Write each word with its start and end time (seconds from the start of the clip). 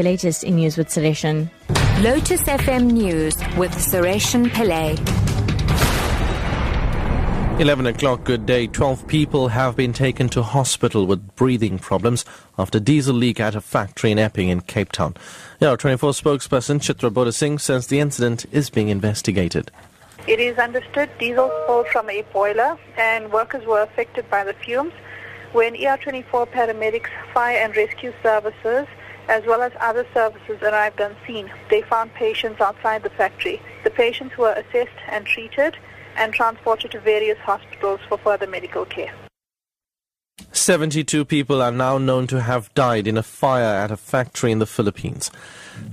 The 0.00 0.04
latest 0.04 0.44
in 0.44 0.54
news 0.54 0.78
with 0.78 0.88
Sureshan. 0.88 1.50
Lotus 2.02 2.40
FM 2.44 2.90
News 2.90 3.36
with 3.58 3.70
Sureshan 3.72 4.46
Pillay. 4.48 4.96
11 7.60 7.84
o'clock, 7.84 8.24
good 8.24 8.46
day. 8.46 8.66
12 8.66 9.06
people 9.06 9.48
have 9.48 9.76
been 9.76 9.92
taken 9.92 10.30
to 10.30 10.42
hospital 10.42 11.06
with 11.06 11.36
breathing 11.36 11.78
problems 11.78 12.24
after 12.58 12.80
diesel 12.80 13.14
leak 13.14 13.40
at 13.40 13.54
a 13.54 13.60
factory 13.60 14.10
in 14.10 14.18
Epping 14.18 14.48
in 14.48 14.62
Cape 14.62 14.90
Town. 14.90 15.12
ER24 15.60 16.18
spokesperson 16.18 16.80
Chitra 16.80 17.12
Bodasing 17.12 17.60
says 17.60 17.88
the 17.88 18.00
incident 18.00 18.46
is 18.50 18.70
being 18.70 18.88
investigated. 18.88 19.70
It 20.26 20.40
is 20.40 20.56
understood 20.56 21.10
diesel 21.18 21.50
spilled 21.64 21.88
from 21.88 22.08
a 22.08 22.22
boiler 22.32 22.78
and 22.96 23.30
workers 23.30 23.66
were 23.66 23.82
affected 23.82 24.30
by 24.30 24.44
the 24.44 24.54
fumes. 24.54 24.94
When 25.52 25.74
ER24 25.74 26.46
paramedics, 26.52 27.10
fire 27.34 27.58
and 27.58 27.76
rescue 27.76 28.14
services, 28.22 28.86
as 29.28 29.44
well 29.46 29.62
as 29.62 29.72
other 29.80 30.06
services 30.12 30.60
arrived 30.62 31.00
on 31.00 31.16
scene, 31.26 31.50
they 31.70 31.82
found 31.82 32.12
patients 32.14 32.60
outside 32.60 33.02
the 33.02 33.10
factory. 33.10 33.60
The 33.84 33.90
patients 33.90 34.36
were 34.36 34.52
assessed 34.52 34.98
and 35.08 35.26
treated 35.26 35.76
and 36.16 36.32
transported 36.32 36.90
to 36.92 37.00
various 37.00 37.38
hospitals 37.38 38.00
for 38.08 38.18
further 38.18 38.46
medical 38.46 38.84
care. 38.84 39.14
72 40.60 41.24
people 41.24 41.62
are 41.62 41.72
now 41.72 41.96
known 41.96 42.26
to 42.26 42.42
have 42.42 42.72
died 42.74 43.06
in 43.06 43.16
a 43.16 43.22
fire 43.22 43.64
at 43.64 43.90
a 43.90 43.96
factory 43.96 44.52
in 44.52 44.58
the 44.58 44.66
Philippines. 44.66 45.30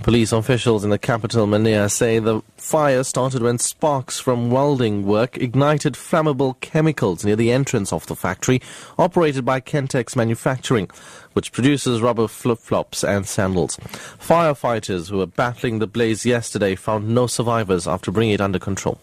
Police 0.03 0.33
officials 0.33 0.83
in 0.83 0.89
the 0.89 0.99
capital, 0.99 1.47
Manila, 1.47 1.89
say 1.89 2.19
the 2.19 2.41
fire 2.57 3.03
started 3.03 3.41
when 3.41 3.57
sparks 3.57 4.19
from 4.19 4.51
welding 4.51 5.05
work 5.05 5.37
ignited 5.37 5.93
flammable 5.93 6.59
chemicals 6.59 7.23
near 7.23 7.35
the 7.37 7.51
entrance 7.51 7.93
of 7.93 8.05
the 8.07 8.15
factory, 8.15 8.61
operated 8.97 9.45
by 9.45 9.61
Kentex 9.61 10.15
Manufacturing, 10.15 10.89
which 11.33 11.51
produces 11.51 12.01
rubber 12.01 12.27
flip-flops 12.27 13.03
and 13.03 13.27
sandals. 13.27 13.77
Firefighters 13.77 15.09
who 15.09 15.19
were 15.19 15.27
battling 15.27 15.79
the 15.79 15.87
blaze 15.87 16.25
yesterday 16.25 16.75
found 16.75 17.09
no 17.09 17.27
survivors 17.27 17.87
after 17.87 18.11
bringing 18.11 18.33
it 18.33 18.41
under 18.41 18.59
control. 18.59 18.99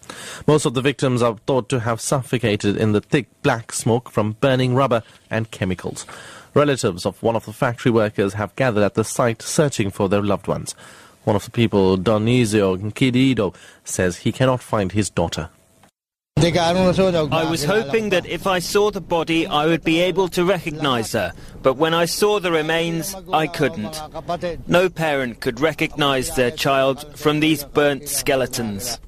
Most 0.46 0.66
of 0.66 0.74
the 0.74 0.82
victims 0.82 1.22
are 1.22 1.36
thought 1.46 1.68
to 1.70 1.80
have 1.80 2.00
suffocated 2.00 2.76
in 2.76 2.92
the 2.92 3.00
thick 3.00 3.28
black 3.42 3.72
smoke 3.72 4.10
from 4.10 4.32
burning 4.40 4.74
rubber 4.74 5.02
and 5.30 5.50
chemicals. 5.54 6.04
Relatives 6.52 7.06
of 7.06 7.22
one 7.22 7.36
of 7.36 7.46
the 7.46 7.52
factory 7.54 7.90
workers 7.90 8.34
have 8.34 8.54
gathered 8.56 8.84
at 8.84 8.94
the 8.94 9.04
site 9.04 9.40
searching 9.40 9.90
for 9.90 10.10
their 10.10 10.22
loved 10.22 10.46
ones. 10.46 10.74
One 11.24 11.36
of 11.36 11.44
the 11.46 11.50
people, 11.50 11.96
Dionisio 11.96 12.76
Kidido, 12.92 13.54
says 13.84 14.18
he 14.18 14.32
cannot 14.32 14.60
find 14.60 14.92
his 14.92 15.08
daughter. 15.08 15.48
I 16.36 17.46
was 17.48 17.64
hoping 17.64 18.10
that 18.10 18.26
if 18.26 18.46
I 18.46 18.58
saw 18.58 18.90
the 18.90 19.00
body, 19.00 19.46
I 19.46 19.64
would 19.64 19.82
be 19.82 20.00
able 20.00 20.28
to 20.28 20.44
recognize 20.44 21.12
her. 21.12 21.32
But 21.62 21.78
when 21.78 21.94
I 21.94 22.04
saw 22.04 22.38
the 22.38 22.52
remains, 22.52 23.14
I 23.32 23.46
couldn't. 23.46 23.98
No 24.68 24.90
parent 24.90 25.40
could 25.40 25.60
recognize 25.60 26.36
their 26.36 26.50
child 26.50 27.16
from 27.16 27.40
these 27.40 27.64
burnt 27.64 28.08
skeletons. 28.08 28.98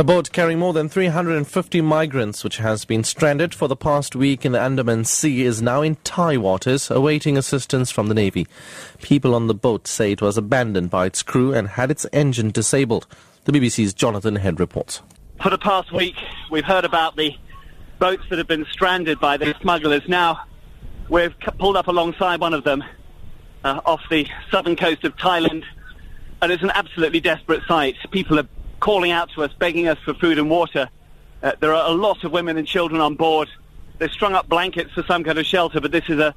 A 0.00 0.04
boat 0.04 0.30
carrying 0.30 0.60
more 0.60 0.72
than 0.72 0.88
350 0.88 1.80
migrants, 1.80 2.44
which 2.44 2.58
has 2.58 2.84
been 2.84 3.02
stranded 3.02 3.52
for 3.52 3.66
the 3.66 3.74
past 3.74 4.14
week 4.14 4.46
in 4.46 4.52
the 4.52 4.60
Andaman 4.60 5.04
Sea, 5.04 5.42
is 5.42 5.60
now 5.60 5.82
in 5.82 5.96
Thai 6.04 6.36
waters, 6.36 6.88
awaiting 6.88 7.36
assistance 7.36 7.90
from 7.90 8.06
the 8.06 8.14
Navy. 8.14 8.46
People 9.02 9.34
on 9.34 9.48
the 9.48 9.56
boat 9.56 9.88
say 9.88 10.12
it 10.12 10.22
was 10.22 10.38
abandoned 10.38 10.88
by 10.88 11.06
its 11.06 11.24
crew 11.24 11.52
and 11.52 11.66
had 11.70 11.90
its 11.90 12.06
engine 12.12 12.52
disabled. 12.52 13.08
The 13.42 13.50
BBC's 13.50 13.92
Jonathan 13.92 14.36
Head 14.36 14.60
reports. 14.60 15.02
For 15.42 15.50
the 15.50 15.58
past 15.58 15.92
week, 15.92 16.14
we've 16.48 16.64
heard 16.64 16.84
about 16.84 17.16
the 17.16 17.34
boats 17.98 18.22
that 18.30 18.38
have 18.38 18.46
been 18.46 18.66
stranded 18.70 19.18
by 19.18 19.36
the 19.36 19.52
smugglers. 19.60 20.02
Now, 20.06 20.42
we've 21.08 21.34
pulled 21.58 21.76
up 21.76 21.88
alongside 21.88 22.38
one 22.38 22.54
of 22.54 22.62
them 22.62 22.84
uh, 23.64 23.80
off 23.84 24.02
the 24.12 24.28
southern 24.48 24.76
coast 24.76 25.02
of 25.02 25.16
Thailand, 25.16 25.64
and 26.40 26.52
it's 26.52 26.62
an 26.62 26.70
absolutely 26.72 27.18
desperate 27.18 27.64
sight. 27.66 27.96
People 28.12 28.38
are 28.38 28.46
calling 28.80 29.10
out 29.10 29.30
to 29.32 29.44
us, 29.44 29.52
begging 29.58 29.88
us 29.88 29.98
for 30.04 30.14
food 30.14 30.38
and 30.38 30.48
water. 30.48 30.88
Uh, 31.42 31.52
there 31.60 31.74
are 31.74 31.90
a 31.90 31.94
lot 31.94 32.24
of 32.24 32.32
women 32.32 32.56
and 32.56 32.66
children 32.66 33.00
on 33.00 33.14
board. 33.14 33.48
They've 33.98 34.10
strung 34.10 34.34
up 34.34 34.48
blankets 34.48 34.92
for 34.92 35.02
some 35.04 35.24
kind 35.24 35.38
of 35.38 35.46
shelter, 35.46 35.80
but 35.80 35.90
this 35.90 36.08
is 36.08 36.18
a, 36.18 36.34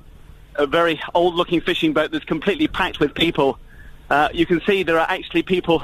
a 0.56 0.66
very 0.66 1.00
old-looking 1.14 1.62
fishing 1.62 1.94
boat 1.94 2.12
that's 2.12 2.26
completely 2.26 2.68
packed 2.68 3.00
with 3.00 3.14
people. 3.14 3.60
Uh, 4.10 4.30
you 4.34 4.46
can 4.46 4.62
see 4.62 4.84
there 4.84 5.00
are 5.00 5.10
actually 5.10 5.44
people 5.44 5.82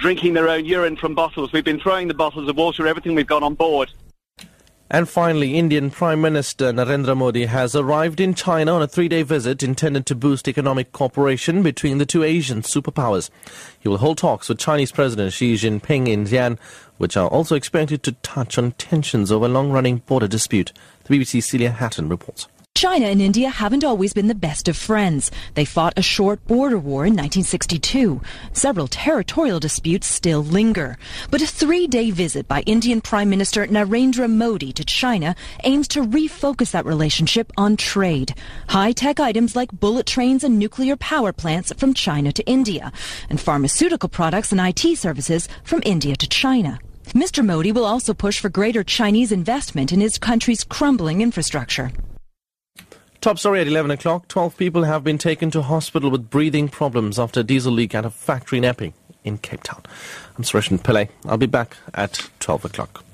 drinking 0.00 0.34
their 0.34 0.48
own 0.48 0.64
urine 0.64 0.96
from 0.96 1.14
bottles. 1.14 1.52
We've 1.52 1.64
been 1.64 1.80
throwing 1.80 2.08
the 2.08 2.14
bottles 2.14 2.48
of 2.48 2.56
water, 2.56 2.86
everything 2.86 3.14
we've 3.14 3.26
got 3.26 3.42
on 3.42 3.54
board. 3.54 3.90
And 4.90 5.06
finally, 5.06 5.58
Indian 5.58 5.90
Prime 5.90 6.22
Minister 6.22 6.72
Narendra 6.72 7.14
Modi 7.14 7.44
has 7.44 7.76
arrived 7.76 8.20
in 8.20 8.32
China 8.32 8.74
on 8.74 8.82
a 8.82 8.88
three-day 8.88 9.22
visit 9.22 9.62
intended 9.62 10.06
to 10.06 10.14
boost 10.14 10.48
economic 10.48 10.92
cooperation 10.92 11.62
between 11.62 11.98
the 11.98 12.06
two 12.06 12.22
Asian 12.22 12.62
superpowers. 12.62 13.28
He 13.78 13.88
will 13.88 13.98
hold 13.98 14.16
talks 14.16 14.48
with 14.48 14.58
Chinese 14.58 14.90
President 14.90 15.34
Xi 15.34 15.54
Jinping 15.54 16.08
in 16.08 16.24
Xi'an, 16.24 16.58
which 16.96 17.18
are 17.18 17.28
also 17.28 17.54
expected 17.54 18.02
to 18.04 18.12
touch 18.12 18.56
on 18.56 18.72
tensions 18.72 19.30
over 19.30 19.44
a 19.44 19.48
long-running 19.48 19.98
border 20.06 20.26
dispute. 20.26 20.72
The 21.04 21.18
BBC's 21.18 21.44
Celia 21.44 21.72
Hatton 21.72 22.08
reports. 22.08 22.48
China 22.78 23.06
and 23.06 23.20
India 23.20 23.48
haven't 23.48 23.82
always 23.82 24.12
been 24.12 24.28
the 24.28 24.36
best 24.36 24.68
of 24.68 24.76
friends. 24.76 25.32
They 25.54 25.64
fought 25.64 25.98
a 25.98 26.00
short 26.00 26.46
border 26.46 26.78
war 26.78 27.04
in 27.06 27.14
1962. 27.14 28.20
Several 28.52 28.86
territorial 28.86 29.58
disputes 29.58 30.06
still 30.06 30.44
linger. 30.44 30.96
But 31.28 31.42
a 31.42 31.46
three-day 31.48 32.12
visit 32.12 32.46
by 32.46 32.60
Indian 32.66 33.00
Prime 33.00 33.28
Minister 33.28 33.66
Narendra 33.66 34.30
Modi 34.30 34.72
to 34.74 34.84
China 34.84 35.34
aims 35.64 35.88
to 35.88 36.04
refocus 36.04 36.70
that 36.70 36.86
relationship 36.86 37.50
on 37.56 37.76
trade. 37.76 38.32
High-tech 38.68 39.18
items 39.18 39.56
like 39.56 39.72
bullet 39.72 40.06
trains 40.06 40.44
and 40.44 40.56
nuclear 40.56 40.94
power 40.94 41.32
plants 41.32 41.72
from 41.76 41.94
China 41.94 42.30
to 42.30 42.46
India, 42.46 42.92
and 43.28 43.40
pharmaceutical 43.40 44.08
products 44.08 44.52
and 44.52 44.60
IT 44.60 44.96
services 44.96 45.48
from 45.64 45.82
India 45.84 46.14
to 46.14 46.28
China. 46.28 46.78
Mr. 47.08 47.44
Modi 47.44 47.72
will 47.72 47.86
also 47.86 48.14
push 48.14 48.38
for 48.38 48.48
greater 48.48 48.84
Chinese 48.84 49.32
investment 49.32 49.92
in 49.92 50.00
his 50.00 50.16
country's 50.16 50.62
crumbling 50.62 51.22
infrastructure. 51.22 51.90
Top 53.28 53.38
story 53.38 53.60
at 53.60 53.66
11 53.66 53.90
o'clock. 53.90 54.26
12 54.28 54.56
people 54.56 54.84
have 54.84 55.04
been 55.04 55.18
taken 55.18 55.50
to 55.50 55.60
hospital 55.60 56.08
with 56.08 56.30
breathing 56.30 56.66
problems 56.66 57.18
after 57.18 57.40
a 57.40 57.42
diesel 57.42 57.74
leak 57.74 57.94
at 57.94 58.06
a 58.06 58.08
factory 58.08 58.56
in 58.56 58.64
Epping 58.64 58.94
in 59.22 59.36
Cape 59.36 59.62
Town. 59.62 59.82
I'm 60.38 60.44
Suresh 60.44 60.70
Pillay. 60.78 61.10
I'll 61.26 61.36
be 61.36 61.44
back 61.44 61.76
at 61.92 62.26
12 62.40 62.64
o'clock. 62.64 63.04